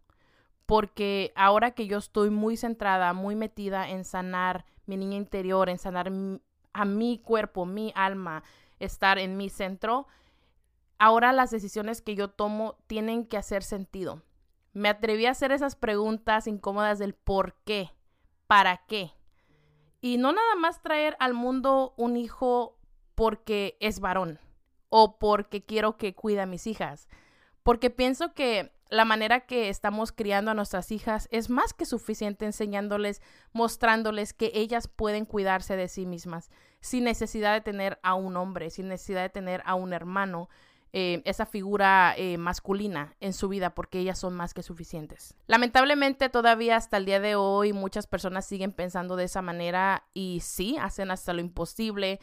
Porque 0.65 1.33
ahora 1.37 1.73
que 1.73 1.87
yo 1.87 1.99
estoy 1.99 2.31
muy 2.31 2.57
centrada, 2.57 3.13
muy 3.13 3.35
metida 3.37 3.91
en 3.91 4.05
sanar 4.05 4.65
mi 4.87 4.97
niña 4.97 5.17
interior, 5.17 5.69
en 5.69 5.79
sanar 5.79 6.11
a 6.73 6.85
mi 6.85 7.19
cuerpo, 7.19 7.67
mi 7.67 7.93
alma, 7.95 8.45
estar 8.79 9.19
en 9.19 9.37
mi 9.37 9.51
centro, 9.51 10.07
ahora 11.01 11.33
las 11.33 11.51
decisiones 11.51 12.03
que 12.03 12.15
yo 12.15 12.29
tomo 12.29 12.77
tienen 12.87 13.27
que 13.27 13.39
hacer 13.39 13.65
sentido. 13.65 14.23
Me 14.73 14.89
atreví 14.89 15.27
a 15.27 15.33
hacer 15.33 15.51
esas 15.51 15.75
preguntas 15.75 16.47
incómodas 16.47 17.01
del 17.01 17.15
por 17.15 17.55
qué, 17.65 17.91
para 18.47 18.77
qué. 18.87 19.13
Y 20.03 20.19
no 20.19 20.33
nada 20.33 20.55
más 20.57 20.83
traer 20.83 21.17
al 21.19 21.35
mundo 21.35 21.95
un 21.97 22.17
hijo 22.17 22.79
porque 23.15 23.77
es 23.81 23.99
varón 23.99 24.39
o 24.91 25.19
porque 25.19 25.65
quiero 25.65 25.97
que 25.97 26.15
cuide 26.15 26.43
a 26.43 26.47
mis 26.47 26.67
hijas. 26.67 27.09
Porque 27.63 27.91
pienso 27.91 28.35
que 28.35 28.73
la 28.91 29.05
manera 29.05 29.41
que 29.41 29.69
estamos 29.69 30.13
criando 30.13 30.51
a 30.51 30.55
nuestras 30.55 30.91
hijas 30.91 31.29
es 31.31 31.49
más 31.49 31.73
que 31.73 31.87
suficiente 31.87 32.45
enseñándoles, 32.45 33.23
mostrándoles 33.53 34.35
que 34.35 34.51
ellas 34.55 34.89
pueden 34.89 35.25
cuidarse 35.25 35.77
de 35.77 35.89
sí 35.89 36.05
mismas, 36.05 36.51
sin 36.81 37.05
necesidad 37.05 37.55
de 37.55 37.61
tener 37.61 37.99
a 38.03 38.15
un 38.15 38.37
hombre, 38.37 38.69
sin 38.71 38.89
necesidad 38.89 39.23
de 39.23 39.31
tener 39.31 39.63
a 39.65 39.77
un 39.77 39.93
hermano, 39.93 40.49
eh, 40.93 41.23
esa 41.25 41.47
figura 41.47 42.15
eh, 42.17 42.37
masculina 42.37 43.15
en 43.21 43.33
su 43.33 43.49
vida 43.49 43.75
porque 43.77 44.01
ellas 44.01 44.19
son 44.19 44.35
más 44.35 44.55
que 44.55 44.65
suficientes. 44.65 45.37
Lamentablemente 45.47 46.29
todavía 46.29 46.75
hasta 46.75 46.97
el 46.97 47.05
día 47.05 47.21
de 47.21 47.37
hoy 47.37 47.73
muchas 47.73 48.09
personas 48.09 48.45
siguen 48.45 48.73
pensando 48.73 49.15
de 49.15 49.25
esa 49.25 49.41
manera 49.41 50.05
y 50.15 50.41
sí, 50.43 50.77
hacen 50.81 51.13
hasta 51.13 51.33
lo 51.33 51.41
imposible 51.41 52.19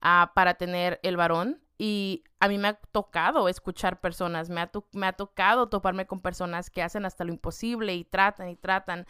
ah, 0.00 0.32
para 0.34 0.54
tener 0.54 0.98
el 1.04 1.16
varón. 1.16 1.60
Y 1.80 2.24
a 2.40 2.48
mí 2.48 2.58
me 2.58 2.68
ha 2.68 2.74
tocado 2.74 3.48
escuchar 3.48 4.00
personas, 4.00 4.50
me 4.50 4.60
ha, 4.60 4.70
me 4.92 5.06
ha 5.06 5.12
tocado 5.12 5.68
toparme 5.68 6.08
con 6.08 6.20
personas 6.20 6.70
que 6.70 6.82
hacen 6.82 7.06
hasta 7.06 7.22
lo 7.22 7.32
imposible 7.32 7.94
y 7.94 8.02
tratan 8.02 8.48
y 8.48 8.56
tratan 8.56 9.06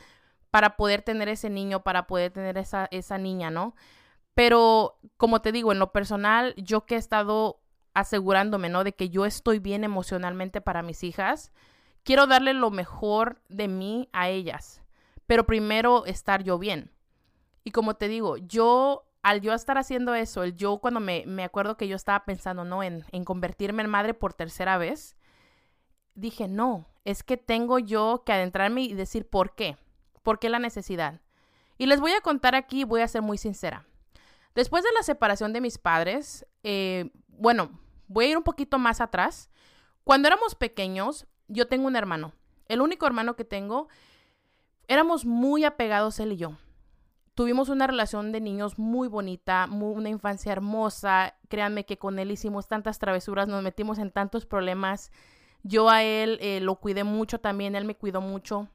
para 0.50 0.76
poder 0.76 1.00
tener 1.00 1.30
ese 1.30 1.48
niño, 1.48 1.82
para 1.82 2.06
poder 2.06 2.30
tener 2.30 2.58
esa, 2.58 2.88
esa 2.90 3.16
niña, 3.16 3.48
¿no? 3.48 3.74
Pero 4.34 4.98
como 5.16 5.40
te 5.40 5.50
digo, 5.50 5.72
en 5.72 5.78
lo 5.78 5.92
personal, 5.92 6.54
yo 6.58 6.84
que 6.84 6.96
he 6.96 6.98
estado 6.98 7.62
asegurándome, 7.98 8.68
¿no? 8.68 8.84
De 8.84 8.94
que 8.94 9.10
yo 9.10 9.26
estoy 9.26 9.58
bien 9.58 9.84
emocionalmente 9.84 10.60
para 10.60 10.82
mis 10.82 11.04
hijas. 11.04 11.52
Quiero 12.04 12.26
darle 12.26 12.54
lo 12.54 12.70
mejor 12.70 13.40
de 13.48 13.68
mí 13.68 14.08
a 14.12 14.28
ellas, 14.28 14.82
pero 15.26 15.46
primero 15.46 16.06
estar 16.06 16.42
yo 16.42 16.58
bien. 16.58 16.92
Y 17.64 17.70
como 17.70 17.96
te 17.96 18.08
digo, 18.08 18.36
yo, 18.36 19.04
al 19.22 19.40
yo 19.40 19.52
estar 19.52 19.78
haciendo 19.78 20.14
eso, 20.14 20.42
el 20.42 20.54
yo 20.54 20.78
cuando 20.78 21.00
me, 21.00 21.24
me 21.26 21.44
acuerdo 21.44 21.76
que 21.76 21.88
yo 21.88 21.96
estaba 21.96 22.24
pensando, 22.24 22.64
¿no? 22.64 22.82
En, 22.82 23.04
en 23.12 23.24
convertirme 23.24 23.82
en 23.82 23.90
madre 23.90 24.14
por 24.14 24.32
tercera 24.32 24.78
vez, 24.78 25.16
dije, 26.14 26.48
no, 26.48 26.86
es 27.04 27.22
que 27.22 27.36
tengo 27.36 27.78
yo 27.78 28.22
que 28.24 28.32
adentrarme 28.32 28.82
y 28.82 28.94
decir 28.94 29.28
por 29.28 29.54
qué, 29.54 29.76
por 30.22 30.38
qué 30.38 30.48
la 30.48 30.58
necesidad. 30.58 31.20
Y 31.78 31.86
les 31.86 32.00
voy 32.00 32.12
a 32.12 32.20
contar 32.20 32.54
aquí, 32.54 32.84
voy 32.84 33.02
a 33.02 33.08
ser 33.08 33.22
muy 33.22 33.38
sincera. 33.38 33.86
Después 34.54 34.82
de 34.82 34.90
la 34.96 35.02
separación 35.02 35.52
de 35.52 35.60
mis 35.60 35.78
padres, 35.78 36.44
eh, 36.64 37.12
bueno, 37.28 37.70
voy 38.08 38.24
a 38.26 38.28
ir 38.30 38.36
un 38.36 38.42
poquito 38.42 38.78
más 38.78 39.00
atrás. 39.00 39.50
Cuando 40.04 40.26
éramos 40.26 40.54
pequeños, 40.54 41.26
yo 41.46 41.68
tengo 41.68 41.86
un 41.86 41.96
hermano. 41.96 42.32
El 42.66 42.80
único 42.80 43.06
hermano 43.06 43.36
que 43.36 43.44
tengo, 43.44 43.88
éramos 44.88 45.24
muy 45.24 45.64
apegados 45.64 46.18
él 46.18 46.32
y 46.32 46.36
yo. 46.36 46.52
Tuvimos 47.34 47.68
una 47.68 47.86
relación 47.86 48.32
de 48.32 48.40
niños 48.40 48.78
muy 48.78 49.06
bonita, 49.06 49.68
una 49.70 50.08
infancia 50.08 50.50
hermosa. 50.50 51.36
Créanme 51.48 51.86
que 51.86 51.96
con 51.96 52.18
él 52.18 52.32
hicimos 52.32 52.66
tantas 52.66 52.98
travesuras, 52.98 53.46
nos 53.46 53.62
metimos 53.62 53.98
en 53.98 54.10
tantos 54.10 54.44
problemas. 54.44 55.12
Yo 55.62 55.88
a 55.88 56.02
él 56.02 56.38
eh, 56.40 56.58
lo 56.60 56.76
cuidé 56.76 57.04
mucho 57.04 57.38
también, 57.40 57.76
él 57.76 57.84
me 57.84 57.94
cuidó 57.94 58.20
mucho. 58.20 58.68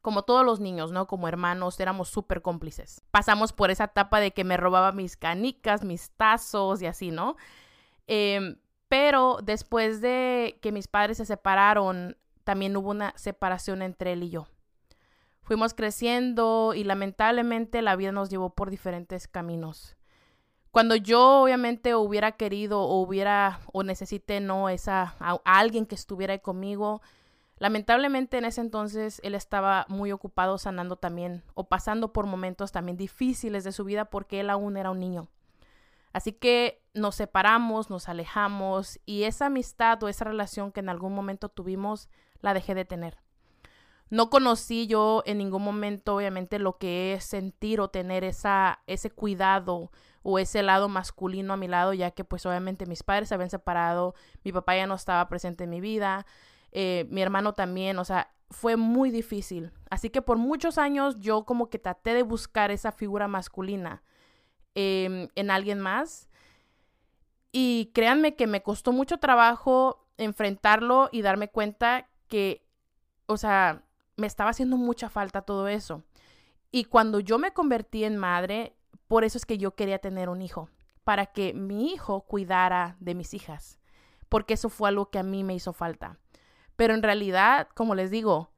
Como 0.00 0.22
todos 0.22 0.44
los 0.44 0.58
niños, 0.58 0.90
¿no? 0.90 1.06
Como 1.06 1.28
hermanos, 1.28 1.78
éramos 1.78 2.08
súper 2.08 2.42
cómplices. 2.42 3.02
Pasamos 3.10 3.52
por 3.52 3.70
esa 3.70 3.84
etapa 3.84 4.18
de 4.18 4.32
que 4.32 4.44
me 4.44 4.56
robaba 4.56 4.90
mis 4.90 5.16
canicas, 5.16 5.84
mis 5.84 6.10
tazos 6.10 6.82
y 6.82 6.86
así, 6.86 7.10
¿no? 7.10 7.36
Em, 8.12 8.56
pero 8.88 9.38
después 9.40 10.00
de 10.00 10.58
que 10.60 10.72
mis 10.72 10.88
padres 10.88 11.18
se 11.18 11.24
separaron, 11.24 12.16
también 12.42 12.76
hubo 12.76 12.90
una 12.90 13.12
separación 13.16 13.82
entre 13.82 14.14
él 14.14 14.24
y 14.24 14.30
yo. 14.30 14.48
Fuimos 15.42 15.74
creciendo 15.74 16.74
y 16.74 16.82
lamentablemente 16.82 17.82
la 17.82 17.94
vida 17.94 18.10
nos 18.10 18.28
llevó 18.28 18.50
por 18.50 18.68
diferentes 18.68 19.28
caminos. 19.28 19.96
Cuando 20.72 20.96
yo 20.96 21.42
obviamente 21.42 21.94
hubiera 21.94 22.32
querido 22.32 22.80
o 22.80 23.00
hubiera 23.00 23.60
o 23.72 23.84
necesité 23.84 24.40
no 24.40 24.68
esa 24.68 25.14
a, 25.20 25.38
alguien 25.44 25.86
que 25.86 25.94
estuviera 25.94 26.32
ahí 26.32 26.40
conmigo, 26.40 27.02
lamentablemente 27.58 28.38
en 28.38 28.44
ese 28.44 28.60
entonces 28.60 29.20
él 29.22 29.36
estaba 29.36 29.86
muy 29.88 30.10
ocupado 30.10 30.58
sanando 30.58 30.96
también 30.96 31.44
o 31.54 31.68
pasando 31.68 32.12
por 32.12 32.26
momentos 32.26 32.72
también 32.72 32.96
difíciles 32.96 33.62
de 33.62 33.70
su 33.70 33.84
vida 33.84 34.06
porque 34.06 34.40
él 34.40 34.50
aún 34.50 34.76
era 34.76 34.90
un 34.90 34.98
niño. 34.98 35.28
Así 36.12 36.32
que 36.32 36.82
nos 36.92 37.14
separamos, 37.14 37.90
nos 37.90 38.08
alejamos 38.08 38.98
y 39.06 39.24
esa 39.24 39.46
amistad 39.46 40.02
o 40.02 40.08
esa 40.08 40.24
relación 40.24 40.72
que 40.72 40.80
en 40.80 40.88
algún 40.88 41.14
momento 41.14 41.48
tuvimos 41.48 42.08
la 42.40 42.54
dejé 42.54 42.74
de 42.74 42.84
tener. 42.84 43.18
No 44.08 44.28
conocí 44.28 44.88
yo 44.88 45.22
en 45.24 45.38
ningún 45.38 45.62
momento, 45.62 46.16
obviamente, 46.16 46.58
lo 46.58 46.78
que 46.78 47.14
es 47.14 47.24
sentir 47.24 47.80
o 47.80 47.90
tener 47.90 48.24
esa, 48.24 48.80
ese 48.88 49.10
cuidado 49.10 49.92
o 50.22 50.40
ese 50.40 50.64
lado 50.64 50.88
masculino 50.88 51.52
a 51.52 51.56
mi 51.56 51.68
lado, 51.68 51.92
ya 51.92 52.10
que 52.10 52.24
pues 52.24 52.44
obviamente 52.44 52.86
mis 52.86 53.04
padres 53.04 53.28
se 53.28 53.34
habían 53.36 53.50
separado, 53.50 54.14
mi 54.42 54.52
papá 54.52 54.74
ya 54.74 54.88
no 54.88 54.94
estaba 54.94 55.28
presente 55.28 55.64
en 55.64 55.70
mi 55.70 55.80
vida, 55.80 56.26
eh, 56.72 57.06
mi 57.08 57.22
hermano 57.22 57.54
también, 57.54 57.98
o 57.98 58.04
sea, 58.04 58.32
fue 58.50 58.76
muy 58.76 59.12
difícil. 59.12 59.70
Así 59.90 60.10
que 60.10 60.22
por 60.22 60.38
muchos 60.38 60.76
años 60.76 61.20
yo 61.20 61.44
como 61.44 61.70
que 61.70 61.78
traté 61.78 62.12
de 62.12 62.24
buscar 62.24 62.72
esa 62.72 62.90
figura 62.90 63.28
masculina 63.28 64.02
Em, 64.74 65.28
en 65.34 65.50
alguien 65.50 65.80
más. 65.80 66.28
Y 67.52 67.90
créanme 67.94 68.36
que 68.36 68.46
me 68.46 68.62
costó 68.62 68.92
mucho 68.92 69.18
trabajo 69.18 70.06
enfrentarlo 70.16 71.08
y 71.10 71.22
darme 71.22 71.48
cuenta 71.48 72.08
que, 72.28 72.64
o 73.26 73.36
sea, 73.36 73.82
me 74.16 74.26
estaba 74.26 74.50
haciendo 74.50 74.76
mucha 74.76 75.08
falta 75.08 75.42
todo 75.42 75.66
eso. 75.66 76.04
Y 76.70 76.84
cuando 76.84 77.18
yo 77.18 77.38
me 77.38 77.52
convertí 77.52 78.04
en 78.04 78.16
madre, 78.16 78.76
por 79.08 79.24
eso 79.24 79.38
es 79.38 79.46
que 79.46 79.58
yo 79.58 79.74
quería 79.74 79.98
tener 79.98 80.28
un 80.28 80.42
hijo, 80.42 80.70
para 81.02 81.26
que 81.26 81.52
mi 81.52 81.92
hijo 81.92 82.20
cuidara 82.20 82.96
de 83.00 83.16
mis 83.16 83.34
hijas, 83.34 83.80
porque 84.28 84.54
eso 84.54 84.68
fue 84.68 84.88
algo 84.88 85.10
que 85.10 85.18
a 85.18 85.24
mí 85.24 85.42
me 85.42 85.54
hizo 85.54 85.72
falta. 85.72 86.18
Pero 86.76 86.94
en 86.94 87.02
realidad, 87.02 87.68
como 87.74 87.96
les 87.96 88.12
digo, 88.12 88.52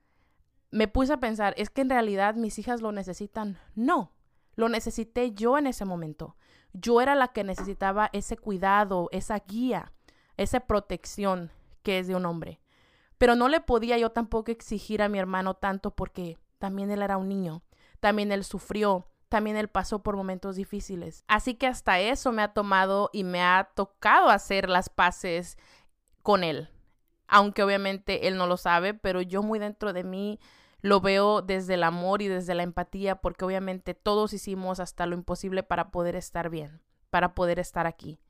me 0.71 0.89
puse 0.89 1.15
a 1.15 1.21
pensar, 1.21 1.55
¿es 1.57 1.71
que 1.71 1.81
en 1.81 1.91
realidad 1.91 2.35
mis 2.35 2.59
hijas 2.59 2.83
lo 2.83 2.93
necesitan? 2.93 3.59
No, 3.75 4.13
lo 4.55 4.69
necesité 4.69 5.33
yo 5.33 5.59
en 5.59 5.67
ese 5.67 5.85
momento. 5.85 6.37
Yo 6.73 7.01
era 7.01 7.15
la 7.15 7.29
que 7.29 7.45
necesitaba 7.45 8.11
ese 8.13 8.37
cuidado, 8.37 9.09
esa 9.13 9.39
guía, 9.41 9.93
esa 10.37 10.61
protección 10.61 11.51
que 11.83 11.99
es 11.99 12.07
de 12.07 12.15
un 12.15 12.27
hombre. 12.27 12.61
Pero 13.19 13.37
no 13.37 13.49
le 13.49 13.61
podía 13.61 13.99
yo 13.99 14.11
tampoco 14.11 14.51
exigir 14.51 15.03
a 15.03 15.09
mi 15.09 15.19
hermano 15.19 15.55
tanto 15.55 15.95
porque 15.95 16.39
también 16.59 16.91
él 16.91 17.03
era 17.03 17.17
un 17.17 17.29
niño, 17.29 17.63
también 18.01 18.33
él 18.33 18.45
sufrió, 18.45 19.07
también 19.29 19.57
él 19.57 19.69
pasó 19.69 20.03
por 20.03 20.17
momentos 20.17 20.57
difíciles. 20.57 21.25
Así 21.29 21.55
que 21.55 21.67
hasta 21.67 22.01
eso 22.01 22.33
me 22.33 22.43
ha 22.43 22.53
tomado 22.53 23.11
y 23.13 23.25
me 23.25 23.43
ha 23.43 23.71
tocado 23.75 24.29
hacer 24.29 24.69
las 24.69 24.89
paces 24.89 25.57
con 26.23 26.45
él. 26.45 26.69
Aunque 27.29 27.63
obviamente 27.63 28.29
él 28.29 28.37
no 28.37 28.47
lo 28.47 28.57
sabe, 28.57 28.93
pero 28.93 29.23
yo 29.23 29.43
muy 29.43 29.59
dentro 29.59 29.93
de 29.93 30.05
mí 30.05 30.39
lo 30.83 31.01
veo 31.01 31.43
desde 31.43 31.75
el 31.75 31.85
amor 31.85 32.23
y 32.23 32.29
desde 32.29 32.55
la 32.55 32.65
empatía, 32.65 33.17
porque 33.17 33.45
obviamente 33.45 33.95
todos 33.95 34.33
hicimos 34.33 34.81
hasta 34.81 35.07
lo 35.07 35.15
imposible 35.15 35.63
para 35.63 35.93
poder 35.93 36.17
estar 36.17 36.51
bien, 36.51 36.83
para 37.09 37.35
poder 37.35 37.61
estar 37.61 37.87
aquí. 37.87 38.21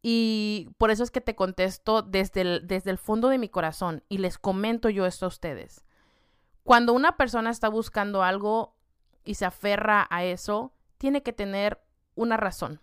Y 0.00 0.70
por 0.78 0.90
eso 0.90 1.02
es 1.02 1.10
que 1.10 1.20
te 1.20 1.34
contesto 1.34 2.00
desde 2.02 2.40
el, 2.40 2.66
desde 2.66 2.90
el 2.90 2.98
fondo 2.98 3.28
de 3.28 3.36
mi 3.36 3.50
corazón 3.50 4.02
y 4.08 4.18
les 4.18 4.38
comento 4.38 4.88
yo 4.88 5.04
esto 5.04 5.26
a 5.26 5.28
ustedes. 5.28 5.84
Cuando 6.64 6.94
una 6.94 7.16
persona 7.16 7.50
está 7.50 7.68
buscando 7.68 8.22
algo 8.22 8.74
y 9.24 9.34
se 9.34 9.44
aferra 9.44 10.06
a 10.10 10.24
eso, 10.24 10.72
tiene 10.96 11.22
que 11.22 11.34
tener 11.34 11.82
una 12.14 12.38
razón. 12.38 12.80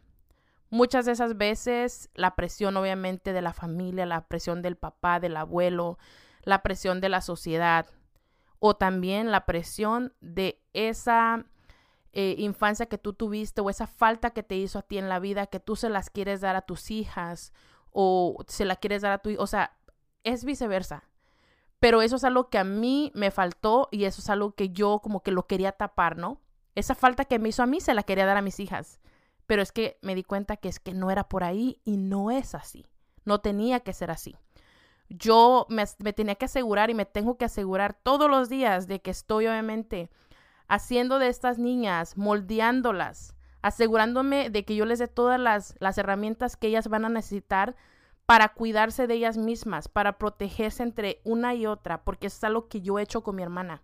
Muchas 0.70 1.06
de 1.06 1.14
esas 1.14 1.38
veces 1.38 2.10
la 2.14 2.36
presión 2.36 2.78
obviamente 2.78 3.34
de 3.34 3.42
la 3.42 3.54
familia, 3.54 4.06
la 4.06 4.28
presión 4.28 4.62
del 4.62 4.76
papá, 4.76 5.20
del 5.20 5.38
abuelo, 5.38 5.98
la 6.44 6.62
presión 6.62 7.02
de 7.02 7.10
la 7.10 7.22
sociedad 7.22 7.88
o 8.68 8.76
también 8.76 9.32
la 9.32 9.46
presión 9.46 10.12
de 10.22 10.60
esa 10.74 11.46
eh, 12.14 12.34
infancia 12.40 12.88
que 12.88 12.98
tú 12.98 13.14
tuviste 13.14 13.62
o 13.62 13.70
esa 13.70 13.86
falta 13.86 14.32
que 14.32 14.42
te 14.42 14.56
hizo 14.56 14.80
a 14.80 14.82
ti 14.82 14.98
en 14.98 15.08
la 15.08 15.20
vida 15.20 15.46
que 15.46 15.60
tú 15.60 15.76
se 15.76 15.88
las 15.88 16.10
quieres 16.10 16.42
dar 16.42 16.56
a 16.56 16.64
tus 16.64 16.90
hijas 16.90 17.54
o 17.92 18.44
se 18.48 18.66
la 18.66 18.76
quieres 18.76 19.04
dar 19.04 19.12
a 19.12 19.20
tu 19.20 19.30
hijo. 19.30 19.44
O 19.44 19.46
sea, 19.46 19.78
es 20.24 20.46
viceversa. 20.46 21.04
Pero 21.80 22.02
eso 22.02 22.16
es 22.16 22.24
algo 22.24 22.50
que 22.50 22.58
a 22.58 22.64
mí 22.64 23.12
me 23.14 23.30
faltó 23.30 23.88
y 23.92 24.06
eso 24.06 24.20
es 24.20 24.32
algo 24.32 24.56
que 24.56 24.70
yo 24.70 24.98
como 24.98 25.22
que 25.22 25.30
lo 25.30 25.46
quería 25.46 25.74
tapar, 25.74 26.18
¿no? 26.18 26.42
Esa 26.74 26.96
falta 26.96 27.26
que 27.26 27.38
me 27.38 27.50
hizo 27.50 27.62
a 27.62 27.68
mí 27.68 27.80
se 27.82 27.94
la 27.94 28.02
quería 28.02 28.26
dar 28.26 28.38
a 28.38 28.42
mis 28.42 28.60
hijas. 28.60 29.00
Pero 29.46 29.62
es 29.62 29.72
que 29.72 30.00
me 30.02 30.16
di 30.16 30.24
cuenta 30.24 30.58
que 30.58 30.70
es 30.70 30.80
que 30.80 30.96
no 30.96 31.12
era 31.12 31.30
por 31.30 31.44
ahí 31.44 31.82
y 31.86 31.98
no 31.98 32.32
es 32.32 32.56
así. 32.56 32.88
No 33.26 33.42
tenía 33.42 33.82
que 33.82 33.94
ser 33.94 34.10
así. 34.10 34.36
Yo 35.10 35.68
me, 35.70 35.86
tenía 36.14 36.36
que 36.36 36.46
asegurar 36.46 36.90
y 36.90 36.94
me 36.94 37.06
tengo 37.06 37.38
que 37.38 37.46
asegurar 37.46 37.94
todos 37.94 38.30
los 38.30 38.50
días 38.50 38.88
de 38.88 39.02
que 39.02 39.12
estoy 39.12 39.48
obviamente 39.48 40.10
haciendo 40.68 41.20
de 41.20 41.28
estas 41.28 41.60
niñas, 41.60 42.18
moldeándolas, 42.18 43.36
asegurándome 43.62 44.50
de 44.50 44.66
que 44.66 44.76
yo 44.76 44.86
les 44.86 45.00
dé 45.00 45.08
todas 45.08 45.40
las, 45.40 45.76
las 45.80 45.98
herramientas 45.98 46.58
que 46.58 46.68
ellas 46.68 46.88
van 46.88 47.06
a 47.06 47.10
necesitar 47.10 47.76
para 48.26 48.50
cuidarse 48.50 49.06
de 49.08 49.14
ellas 49.14 49.38
mismas, 49.38 49.88
para 49.88 50.18
protegerse 50.18 50.82
entre 50.82 51.22
una 51.24 51.54
y 51.54 51.68
otra, 51.68 52.04
porque 52.04 52.28
es 52.28 52.44
algo 52.44 52.68
que 52.68 52.82
yo 52.82 52.98
he 52.98 53.04
hecho 53.04 53.22
con 53.22 53.36
mi 53.36 53.44
hermana. 53.44 53.84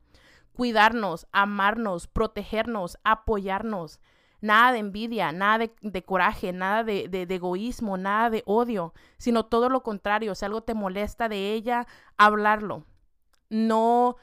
Cuidarnos, 0.54 1.28
amarnos, 1.32 2.08
protegernos, 2.08 2.98
apoyarnos. 3.04 4.00
Nada 4.42 4.72
de 4.72 4.80
envidia, 4.80 5.32
nada 5.32 5.70
de, 5.82 6.04
coraje, 6.04 6.52
nada 6.52 6.84
de, 6.84 7.28
egoísmo, 7.30 7.98
nada 7.98 8.32
de 8.32 8.44
odio, 8.48 8.94
sino 9.18 9.46
todo 9.46 9.70
lo 9.70 9.84
contrario. 9.84 10.34
Si 10.34 10.44
algo 10.44 10.62
te 10.62 10.74
molesta 10.74 11.30
de 11.30 11.54
ella, 11.54 11.86
hablarlo. 12.18 12.86
No, 13.50 14.16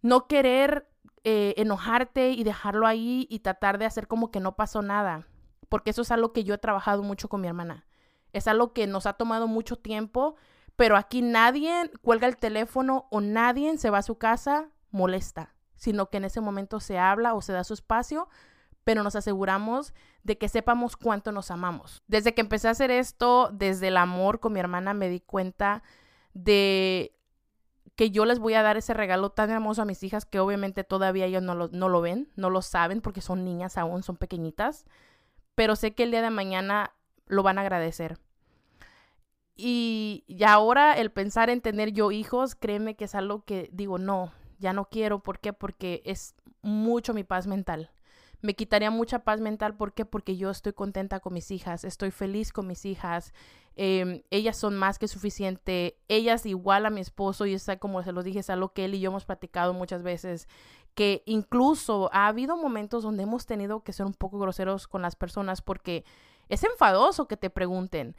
no 0.00 0.26
querer 0.26 0.88
eh, 1.24 1.52
enojarte 1.58 2.30
y 2.30 2.44
dejarlo 2.44 2.86
ahí 2.86 3.26
y 3.28 3.40
tratar 3.40 3.78
de 3.78 3.84
hacer 3.84 4.08
como 4.08 4.30
que 4.30 4.40
no 4.40 4.56
pasó 4.56 4.80
nada. 4.80 5.26
Porque 5.68 5.90
eso 5.90 6.02
es 6.02 6.10
algo 6.10 6.32
que 6.32 6.44
yo 6.44 6.54
he 6.54 6.58
trabajado 6.58 7.02
mucho 7.02 7.28
con 7.28 7.42
mi 7.42 7.48
hermana. 7.48 7.86
Es 8.32 8.48
algo 8.48 8.72
que 8.72 8.86
nos 8.86 9.04
ha 9.06 9.12
tomado 9.12 9.46
mucho 9.48 9.76
tiempo, 9.76 10.36
pero 10.76 10.96
aquí 10.96 11.20
nadie 11.20 11.90
cuelga 12.00 12.26
el 12.26 12.38
teléfono 12.38 13.06
o 13.10 13.20
nadie 13.20 13.76
se 13.76 13.90
va 13.90 13.98
a 13.98 14.02
su 14.02 14.16
casa 14.16 14.70
molesta, 14.90 15.54
sino 15.76 16.08
que 16.08 16.16
en 16.16 16.24
ese 16.24 16.40
momento 16.40 16.80
se 16.80 16.98
habla 16.98 17.34
o 17.34 17.42
se 17.42 17.52
da 17.52 17.64
su 17.64 17.74
espacio, 17.74 18.28
pero 18.84 19.02
nos 19.02 19.16
aseguramos 19.16 19.94
de 20.22 20.38
que 20.38 20.48
sepamos 20.48 20.96
cuánto 20.96 21.32
nos 21.32 21.50
amamos. 21.50 22.02
Desde 22.06 22.34
que 22.34 22.40
empecé 22.40 22.68
a 22.68 22.72
hacer 22.72 22.90
esto, 22.90 23.50
desde 23.52 23.88
el 23.88 23.96
amor 23.96 24.40
con 24.40 24.52
mi 24.52 24.60
hermana, 24.60 24.94
me 24.94 25.08
di 25.08 25.20
cuenta 25.20 25.82
de 26.34 27.16
que 27.96 28.10
yo 28.10 28.24
les 28.24 28.38
voy 28.38 28.54
a 28.54 28.62
dar 28.62 28.76
ese 28.76 28.94
regalo 28.94 29.30
tan 29.30 29.50
hermoso 29.50 29.82
a 29.82 29.84
mis 29.84 30.02
hijas 30.02 30.24
que 30.24 30.40
obviamente 30.40 30.82
todavía 30.82 31.26
ellos 31.26 31.42
no 31.42 31.54
lo, 31.54 31.68
no 31.68 31.88
lo 31.88 32.00
ven, 32.00 32.28
no 32.36 32.50
lo 32.50 32.62
saben 32.62 33.00
porque 33.00 33.20
son 33.20 33.44
niñas 33.44 33.76
aún, 33.76 34.02
son 34.02 34.16
pequeñitas, 34.16 34.86
pero 35.54 35.76
sé 35.76 35.94
que 35.94 36.04
el 36.04 36.10
día 36.10 36.22
de 36.22 36.30
mañana 36.30 36.94
lo 37.26 37.42
van 37.42 37.58
a 37.58 37.62
agradecer. 37.62 38.18
Y, 39.54 40.24
y 40.26 40.44
ahora 40.44 40.94
el 40.94 41.12
pensar 41.12 41.50
en 41.50 41.60
tener 41.60 41.92
yo 41.92 42.10
hijos, 42.10 42.54
créeme 42.54 42.96
que 42.96 43.04
es 43.04 43.14
algo 43.14 43.44
que 43.44 43.68
digo, 43.72 43.98
no, 43.98 44.32
ya 44.58 44.72
no 44.72 44.86
quiero. 44.86 45.22
¿Por 45.22 45.38
qué? 45.38 45.52
Porque 45.52 46.02
es 46.06 46.34
mucho 46.62 47.12
mi 47.12 47.22
paz 47.22 47.46
mental 47.46 47.90
me 48.42 48.54
quitaría 48.54 48.90
mucha 48.90 49.20
paz 49.20 49.40
mental. 49.40 49.76
¿Por 49.76 49.94
qué? 49.94 50.04
Porque 50.04 50.36
yo 50.36 50.50
estoy 50.50 50.72
contenta 50.72 51.20
con 51.20 51.32
mis 51.32 51.50
hijas, 51.50 51.84
estoy 51.84 52.10
feliz 52.10 52.52
con 52.52 52.66
mis 52.66 52.84
hijas. 52.84 53.32
Em, 53.76 54.22
ellas 54.30 54.56
son 54.56 54.76
más 54.76 54.98
que 54.98 55.08
suficiente. 55.08 55.96
Ellas 56.08 56.44
igual 56.44 56.84
a 56.84 56.90
mi 56.90 57.00
esposo 57.00 57.46
y 57.46 57.56
como 57.78 58.02
se 58.02 58.12
los 58.12 58.24
dije, 58.24 58.40
es 58.40 58.50
algo 58.50 58.72
que 58.72 58.84
él 58.84 58.94
y 58.94 59.00
yo 59.00 59.10
hemos 59.10 59.24
platicado 59.24 59.72
muchas 59.72 60.02
veces. 60.02 60.48
Que 60.94 61.22
incluso 61.24 62.10
ha 62.12 62.26
habido 62.26 62.56
momentos 62.56 63.04
donde 63.04 63.22
hemos 63.22 63.46
tenido 63.46 63.82
que 63.82 63.92
ser 63.92 64.06
un 64.06 64.14
poco 64.14 64.38
groseros 64.38 64.88
con 64.88 65.02
las 65.02 65.16
personas 65.16 65.62
porque 65.62 66.04
es 66.48 66.64
enfadoso 66.64 67.28
que 67.28 67.36
te 67.36 67.48
pregunten. 67.48 68.16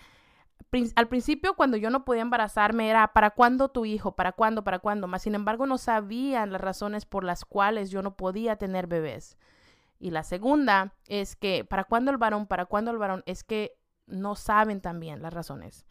Al 0.95 1.07
principio, 1.07 1.55
cuando 1.55 1.77
yo 1.77 1.89
no 1.91 2.03
podía 2.05 2.23
embarazarme, 2.23 2.89
era 2.89 3.13
¿para 3.13 3.31
cuándo 3.31 3.69
tu 3.69 3.85
hijo? 3.85 4.15
¿Para 4.15 4.31
cuándo? 4.31 4.63
¿Para 4.63 4.79
cuándo? 4.79 5.07
Más 5.07 5.21
sin 5.21 5.35
embargo, 5.35 5.67
no 5.67 5.77
sabían 5.77 6.51
las 6.51 6.61
razones 6.61 7.05
por 7.05 7.23
las 7.23 7.45
cuales 7.45 7.91
yo 7.91 8.01
no 8.01 8.15
podía 8.15 8.55
tener 8.55 8.87
bebés. 8.87 9.37
Y 10.03 10.11
la 10.11 10.23
segunda 10.23 10.93
es 11.07 11.37
que, 11.37 11.63
¿para 11.63 11.85
cuándo 11.85 12.11
el 12.11 12.17
varón? 12.17 12.45
¿Para 12.45 12.65
cuándo 12.65 12.91
el 12.91 12.97
varón? 12.97 13.23
Es 13.25 13.45
que 13.45 13.79
no 14.05 14.35
saben 14.35 14.81
también 14.81 15.21
las 15.21 15.33
razones. 15.33 15.85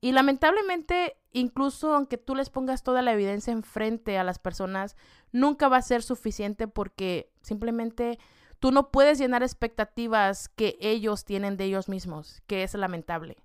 Y 0.00 0.10
lamentablemente, 0.10 1.16
incluso 1.30 1.94
aunque 1.94 2.18
tú 2.18 2.34
les 2.34 2.50
pongas 2.50 2.82
toda 2.82 3.02
la 3.02 3.12
evidencia 3.12 3.52
enfrente 3.52 4.18
a 4.18 4.24
las 4.24 4.40
personas, 4.40 4.96
nunca 5.30 5.68
va 5.68 5.76
a 5.76 5.82
ser 5.82 6.02
suficiente 6.02 6.66
porque 6.66 7.30
simplemente 7.40 8.18
tú 8.58 8.72
no 8.72 8.90
puedes 8.90 9.18
llenar 9.18 9.44
expectativas 9.44 10.48
que 10.48 10.76
ellos 10.80 11.24
tienen 11.24 11.56
de 11.56 11.66
ellos 11.66 11.88
mismos, 11.88 12.42
que 12.48 12.64
es 12.64 12.74
lamentable. 12.74 13.36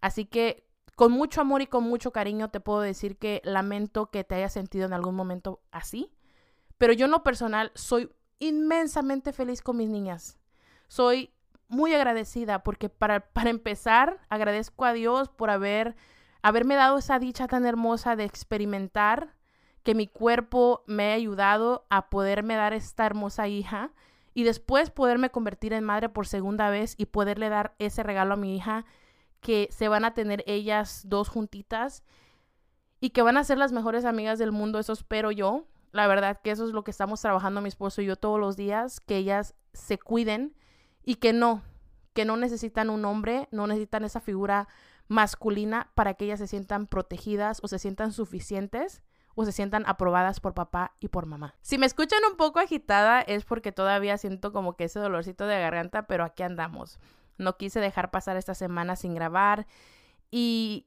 Así 0.00 0.24
que 0.24 0.66
con 0.96 1.12
mucho 1.12 1.40
amor 1.40 1.62
y 1.62 1.68
con 1.68 1.84
mucho 1.84 2.10
cariño 2.10 2.50
te 2.50 2.58
puedo 2.58 2.80
decir 2.80 3.16
que 3.16 3.40
lamento 3.44 4.10
que 4.10 4.24
te 4.24 4.34
hayas 4.34 4.54
sentido 4.54 4.86
en 4.86 4.92
algún 4.92 5.14
momento 5.14 5.62
así, 5.70 6.12
pero 6.78 6.92
yo 6.92 7.04
en 7.04 7.12
lo 7.12 7.22
personal 7.22 7.70
soy 7.76 8.10
inmensamente 8.42 9.32
feliz 9.32 9.62
con 9.62 9.76
mis 9.76 9.88
niñas. 9.88 10.38
Soy 10.88 11.32
muy 11.68 11.94
agradecida 11.94 12.62
porque 12.62 12.88
para, 12.88 13.20
para 13.32 13.50
empezar 13.50 14.20
agradezco 14.28 14.84
a 14.84 14.92
Dios 14.92 15.28
por 15.28 15.50
haber, 15.50 15.96
haberme 16.42 16.74
dado 16.74 16.98
esa 16.98 17.18
dicha 17.18 17.46
tan 17.46 17.64
hermosa 17.64 18.16
de 18.16 18.24
experimentar 18.24 19.34
que 19.82 19.94
mi 19.94 20.06
cuerpo 20.06 20.84
me 20.86 21.10
ha 21.10 21.14
ayudado 21.14 21.86
a 21.90 22.08
poderme 22.08 22.54
dar 22.54 22.72
esta 22.72 23.06
hermosa 23.06 23.48
hija 23.48 23.90
y 24.34 24.44
después 24.44 24.90
poderme 24.90 25.30
convertir 25.30 25.72
en 25.72 25.84
madre 25.84 26.08
por 26.08 26.26
segunda 26.26 26.70
vez 26.70 26.94
y 26.96 27.06
poderle 27.06 27.48
dar 27.48 27.74
ese 27.78 28.02
regalo 28.02 28.34
a 28.34 28.36
mi 28.36 28.56
hija 28.56 28.84
que 29.40 29.68
se 29.70 29.88
van 29.88 30.04
a 30.04 30.14
tener 30.14 30.44
ellas 30.46 31.02
dos 31.06 31.28
juntitas 31.28 32.04
y 33.00 33.10
que 33.10 33.22
van 33.22 33.36
a 33.36 33.44
ser 33.44 33.58
las 33.58 33.72
mejores 33.72 34.04
amigas 34.04 34.38
del 34.38 34.52
mundo, 34.52 34.78
eso 34.78 34.92
espero 34.92 35.32
yo. 35.32 35.66
La 35.92 36.06
verdad 36.06 36.40
que 36.42 36.50
eso 36.50 36.66
es 36.66 36.72
lo 36.72 36.84
que 36.84 36.90
estamos 36.90 37.20
trabajando 37.20 37.60
mi 37.60 37.68
esposo 37.68 38.02
y 38.02 38.06
yo 38.06 38.16
todos 38.16 38.40
los 38.40 38.56
días, 38.56 39.00
que 39.00 39.16
ellas 39.16 39.54
se 39.74 39.98
cuiden 39.98 40.56
y 41.04 41.16
que 41.16 41.32
no, 41.32 41.62
que 42.14 42.24
no 42.24 42.36
necesitan 42.36 42.90
un 42.90 43.04
hombre, 43.04 43.48
no 43.52 43.66
necesitan 43.66 44.04
esa 44.04 44.20
figura 44.20 44.68
masculina 45.08 45.90
para 45.94 46.14
que 46.14 46.24
ellas 46.24 46.38
se 46.38 46.46
sientan 46.46 46.86
protegidas 46.86 47.60
o 47.62 47.68
se 47.68 47.78
sientan 47.78 48.12
suficientes 48.12 49.02
o 49.34 49.44
se 49.44 49.52
sientan 49.52 49.84
aprobadas 49.86 50.40
por 50.40 50.54
papá 50.54 50.94
y 51.00 51.08
por 51.08 51.26
mamá. 51.26 51.54
Si 51.60 51.78
me 51.78 51.86
escuchan 51.86 52.20
un 52.30 52.36
poco 52.36 52.58
agitada 52.58 53.20
es 53.20 53.44
porque 53.44 53.72
todavía 53.72 54.18
siento 54.18 54.52
como 54.52 54.76
que 54.76 54.84
ese 54.84 54.98
dolorcito 54.98 55.46
de 55.46 55.60
garganta, 55.60 56.06
pero 56.06 56.24
aquí 56.24 56.42
andamos. 56.42 56.98
no 57.38 57.56
quise 57.56 57.80
dejar 57.80 58.10
pasar 58.10 58.36
esta 58.36 58.54
semana 58.54 58.94
sin 58.94 59.14
grabar 59.14 59.66
y 60.30 60.86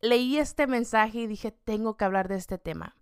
leí 0.00 0.36
este 0.38 0.66
mensaje 0.66 1.20
y 1.20 1.26
dije, 1.26 1.52
tengo 1.52 1.96
que 1.96 2.04
hablar 2.04 2.28
de 2.28 2.36
este 2.36 2.58
tema. 2.58 2.96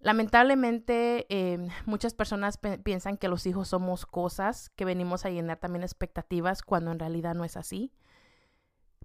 Lamentablemente, 0.00 1.26
em, 1.28 1.68
muchas 1.84 2.14
personas 2.14 2.58
piensan 2.82 3.18
que 3.18 3.28
los 3.28 3.44
hijos 3.46 3.68
somos 3.68 4.06
cosas 4.06 4.70
que 4.70 4.86
venimos 4.86 5.26
a 5.26 5.30
llenar 5.30 5.58
también 5.58 5.82
expectativas 5.82 6.62
cuando 6.62 6.90
en 6.90 6.98
realidad 6.98 7.34
no 7.34 7.44
es 7.44 7.58
así. 7.58 7.92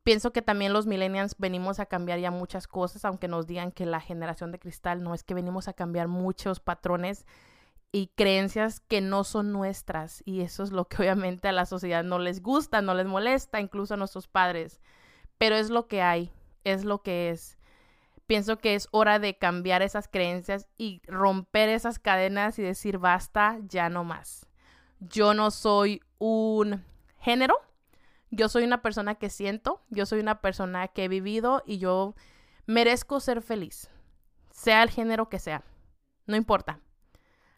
Pienso 0.04 0.32
que 0.32 0.42
también 0.42 0.72
los 0.72 0.86
millennials 0.86 1.36
venimos 1.38 1.80
a 1.80 1.88
cambiar 1.88 2.20
ya 2.20 2.32
muchas 2.32 2.68
cosas, 2.68 3.04
aunque 3.04 3.28
nos 3.28 3.46
digan 3.46 3.72
que 3.72 3.86
la 3.86 4.00
generación 4.00 4.52
de 4.52 4.60
cristal 4.60 5.04
no 5.04 5.14
es 5.14 5.24
que 5.24 5.34
venimos 5.34 5.68
a 5.68 5.74
cambiar 5.74 6.08
muchos 6.08 6.62
patrones 6.62 7.26
y 7.92 8.08
creencias 8.16 8.80
que 8.80 9.02
no 9.02 9.24
son 9.26 9.52
nuestras. 9.52 10.22
Y 10.24 10.42
eso 10.42 10.64
es 10.64 10.72
lo 10.72 10.86
que 10.86 10.98
obviamente 11.02 11.50
a 11.50 11.52
la 11.52 11.66
sociedad 11.66 12.06
no 12.06 12.20
les 12.20 12.42
gusta, 12.42 12.82
no 12.82 12.94
les 12.94 13.08
molesta, 13.08 13.60
incluso 13.60 13.96
a 13.96 13.98
nuestros 13.98 14.28
padres. 14.28 14.80
Pero 15.38 15.56
es 15.56 15.70
lo 15.70 15.88
que 15.88 16.02
hay, 16.02 16.32
es 16.64 16.86
lo 16.86 17.02
que 17.02 17.32
es 17.32 17.55
pienso 18.28 18.58
que 18.58 18.76
es 18.76 18.88
hora 18.92 19.20
de 19.20 19.38
cambiar 19.38 19.82
esas 19.82 20.08
creencias 20.08 20.68
y 20.78 21.02
romper 21.08 21.70
esas 21.70 22.00
cadenas 22.00 22.58
y 22.60 22.64
decir 22.64 22.98
basta, 22.98 23.58
ya 23.68 23.90
no 23.90 24.04
más. 24.04 24.48
Yo 25.00 25.34
no 25.34 25.52
soy 25.52 26.02
un 26.18 26.84
género, 27.20 27.56
yo 28.32 28.50
soy 28.50 28.64
una 28.64 28.82
persona 28.82 29.16
que 29.16 29.30
siento, 29.30 29.82
yo 29.90 30.06
soy 30.06 30.20
una 30.20 30.42
persona 30.42 30.88
que 30.88 31.06
he 31.06 31.08
vivido 31.08 31.64
y 31.66 31.78
yo 31.78 32.16
merezco 32.66 33.20
ser 33.20 33.42
feliz, 33.42 33.90
sea 34.52 34.84
el 34.84 34.90
género 34.90 35.30
que 35.30 35.40
sea, 35.40 35.64
no 36.26 36.36
importa. 36.36 36.80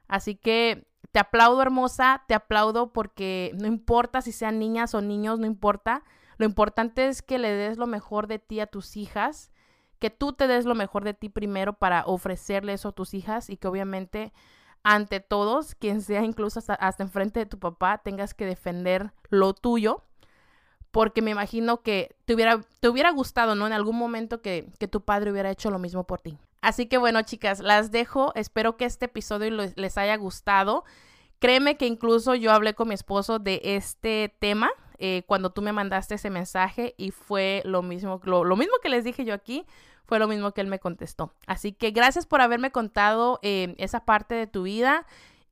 Así 0.08 0.36
que 0.36 0.88
te 1.12 1.20
aplaudo 1.20 1.62
hermosa, 1.62 2.24
te 2.28 2.34
aplaudo 2.34 2.92
porque 2.92 3.52
no 3.56 3.68
importa 3.68 4.22
si 4.22 4.32
sean 4.32 4.60
niñas 4.60 4.94
o 4.94 5.02
niños, 5.02 5.40
no 5.40 5.46
importa. 5.46 6.04
Lo 6.38 6.46
importante 6.46 7.08
es 7.08 7.22
que 7.22 7.40
le 7.40 7.52
des 7.52 7.78
lo 7.78 7.88
mejor 7.88 8.28
de 8.28 8.40
ti 8.40 8.60
a 8.60 8.68
tus 8.68 8.96
hijas 8.98 9.52
que 10.00 10.10
tú 10.10 10.34
te 10.34 10.48
des 10.48 10.66
lo 10.66 10.76
mejor 10.76 11.04
de 11.04 11.14
ti 11.14 11.30
primero 11.30 11.74
para 11.74 12.04
ofrecerle 12.06 12.74
eso 12.74 12.90
a 12.90 12.92
tus 12.94 13.14
hijas 13.14 13.50
y 13.50 13.58
que 13.58 13.68
obviamente 13.68 14.34
ante 14.84 15.20
todos, 15.20 15.76
quien 15.76 16.02
sea 16.02 16.24
incluso 16.24 16.60
hasta, 16.60 16.74
hasta 16.74 17.04
enfrente 17.04 17.42
de 17.42 17.46
tu 17.46 17.60
papá, 17.60 17.98
tengas 17.98 18.34
que 18.34 18.46
defender 18.46 19.12
lo 19.30 19.54
tuyo, 19.54 20.04
porque 20.92 21.22
me 21.22 21.32
imagino 21.32 21.82
que 21.82 22.16
te 22.26 22.34
hubiera, 22.34 22.62
te 22.80 22.90
hubiera 22.90 23.12
gustado, 23.12 23.56
¿no? 23.56 23.68
En 23.68 23.74
algún 23.74 23.98
momento 23.98 24.42
que, 24.42 24.70
que 24.80 24.88
tu 24.88 25.02
padre 25.02 25.32
hubiera 25.32 25.52
hecho 25.52 25.70
lo 25.72 25.80
mismo 25.80 26.06
por 26.06 26.22
ti. 26.22 26.38
Así 26.62 26.88
que 26.88 26.98
bueno, 26.98 27.22
chicas, 27.22 27.60
las 27.60 27.92
dejo. 27.92 28.32
Espero 28.36 28.78
que 28.78 28.86
este 28.86 29.06
episodio 29.06 29.52
les 29.52 29.98
haya 29.98 30.16
gustado. 30.16 30.86
Créeme 31.40 31.78
que 31.78 31.86
incluso 31.86 32.34
yo 32.34 32.52
hablé 32.52 32.74
con 32.74 32.88
mi 32.88 32.96
esposo 32.96 33.40
de 33.40 33.62
este 33.64 34.36
tema 34.40 34.72
eh, 35.00 35.24
cuando 35.28 35.52
tú 35.52 35.62
me 35.62 35.74
mandaste 35.74 36.16
ese 36.16 36.30
mensaje 36.30 36.96
y 36.98 37.12
fue 37.12 37.62
lo 37.66 37.82
mismo, 37.82 38.22
lo, 38.24 38.56
mismo 38.56 38.74
que 38.82 38.90
les 38.90 39.04
dije 39.04 39.26
yo 39.26 39.34
aquí, 39.34 39.66
fue 40.06 40.20
lo 40.20 40.28
mismo 40.28 40.52
que 40.52 40.62
él 40.62 40.68
me 40.68 40.80
contestó. 40.80 41.34
Así 41.46 41.74
que 41.74 41.92
gracias 41.92 42.26
por 42.26 42.42
haberme 42.42 42.72
contado 42.72 43.40
eh, 43.42 43.76
esa 43.78 44.06
parte 44.06 44.36
de 44.36 44.48
tu 44.48 44.64
vida 44.64 45.06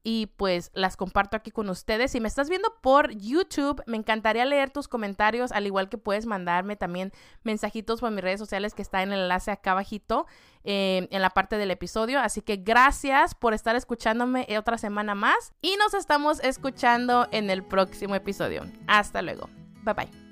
y 0.07 0.27
pues 0.37 0.69
las 0.75 0.95
comparto 0.97 1.35
aquí 1.35 1.49
con 1.49 1.67
ustedes. 1.67 2.11
Si 2.11 2.21
me 2.21 2.27
estás 2.27 2.47
viendo 2.47 2.71
por 2.81 3.09
YouTube, 3.09 3.81
me 3.87 3.97
encantaría 3.97 4.45
leer 4.45 4.69
tus 4.69 4.87
comentarios, 4.87 5.51
al 5.51 5.65
igual 5.65 5.89
que 5.89 5.97
puedes 5.97 6.27
mandarme 6.27 6.75
también 6.75 7.11
mensajitos 7.43 8.01
por 8.01 8.11
mis 8.11 8.21
redes 8.21 8.39
sociales 8.39 8.75
que 8.75 8.83
está 8.83 9.01
en 9.01 9.11
el 9.11 9.21
enlace 9.21 9.49
acá 9.49 9.71
abajito 9.71 10.27
eh, 10.63 11.07
en 11.09 11.21
la 11.23 11.31
parte 11.31 11.57
del 11.57 11.71
episodio. 11.71 12.19
Así 12.19 12.41
que 12.41 12.57
gracias 12.57 13.33
por 13.33 13.55
estar 13.55 13.75
escuchándome 13.75 14.45
otra 14.59 14.77
semana 14.77 15.15
más 15.15 15.53
y 15.59 15.75
nos 15.77 15.95
estamos 15.95 16.39
escuchando 16.43 17.27
en 17.31 17.49
el 17.49 17.63
próximo 17.63 18.13
episodio. 18.13 18.63
Hasta 18.85 19.23
luego. 19.23 19.49
Bye 19.83 19.93
bye. 19.95 20.24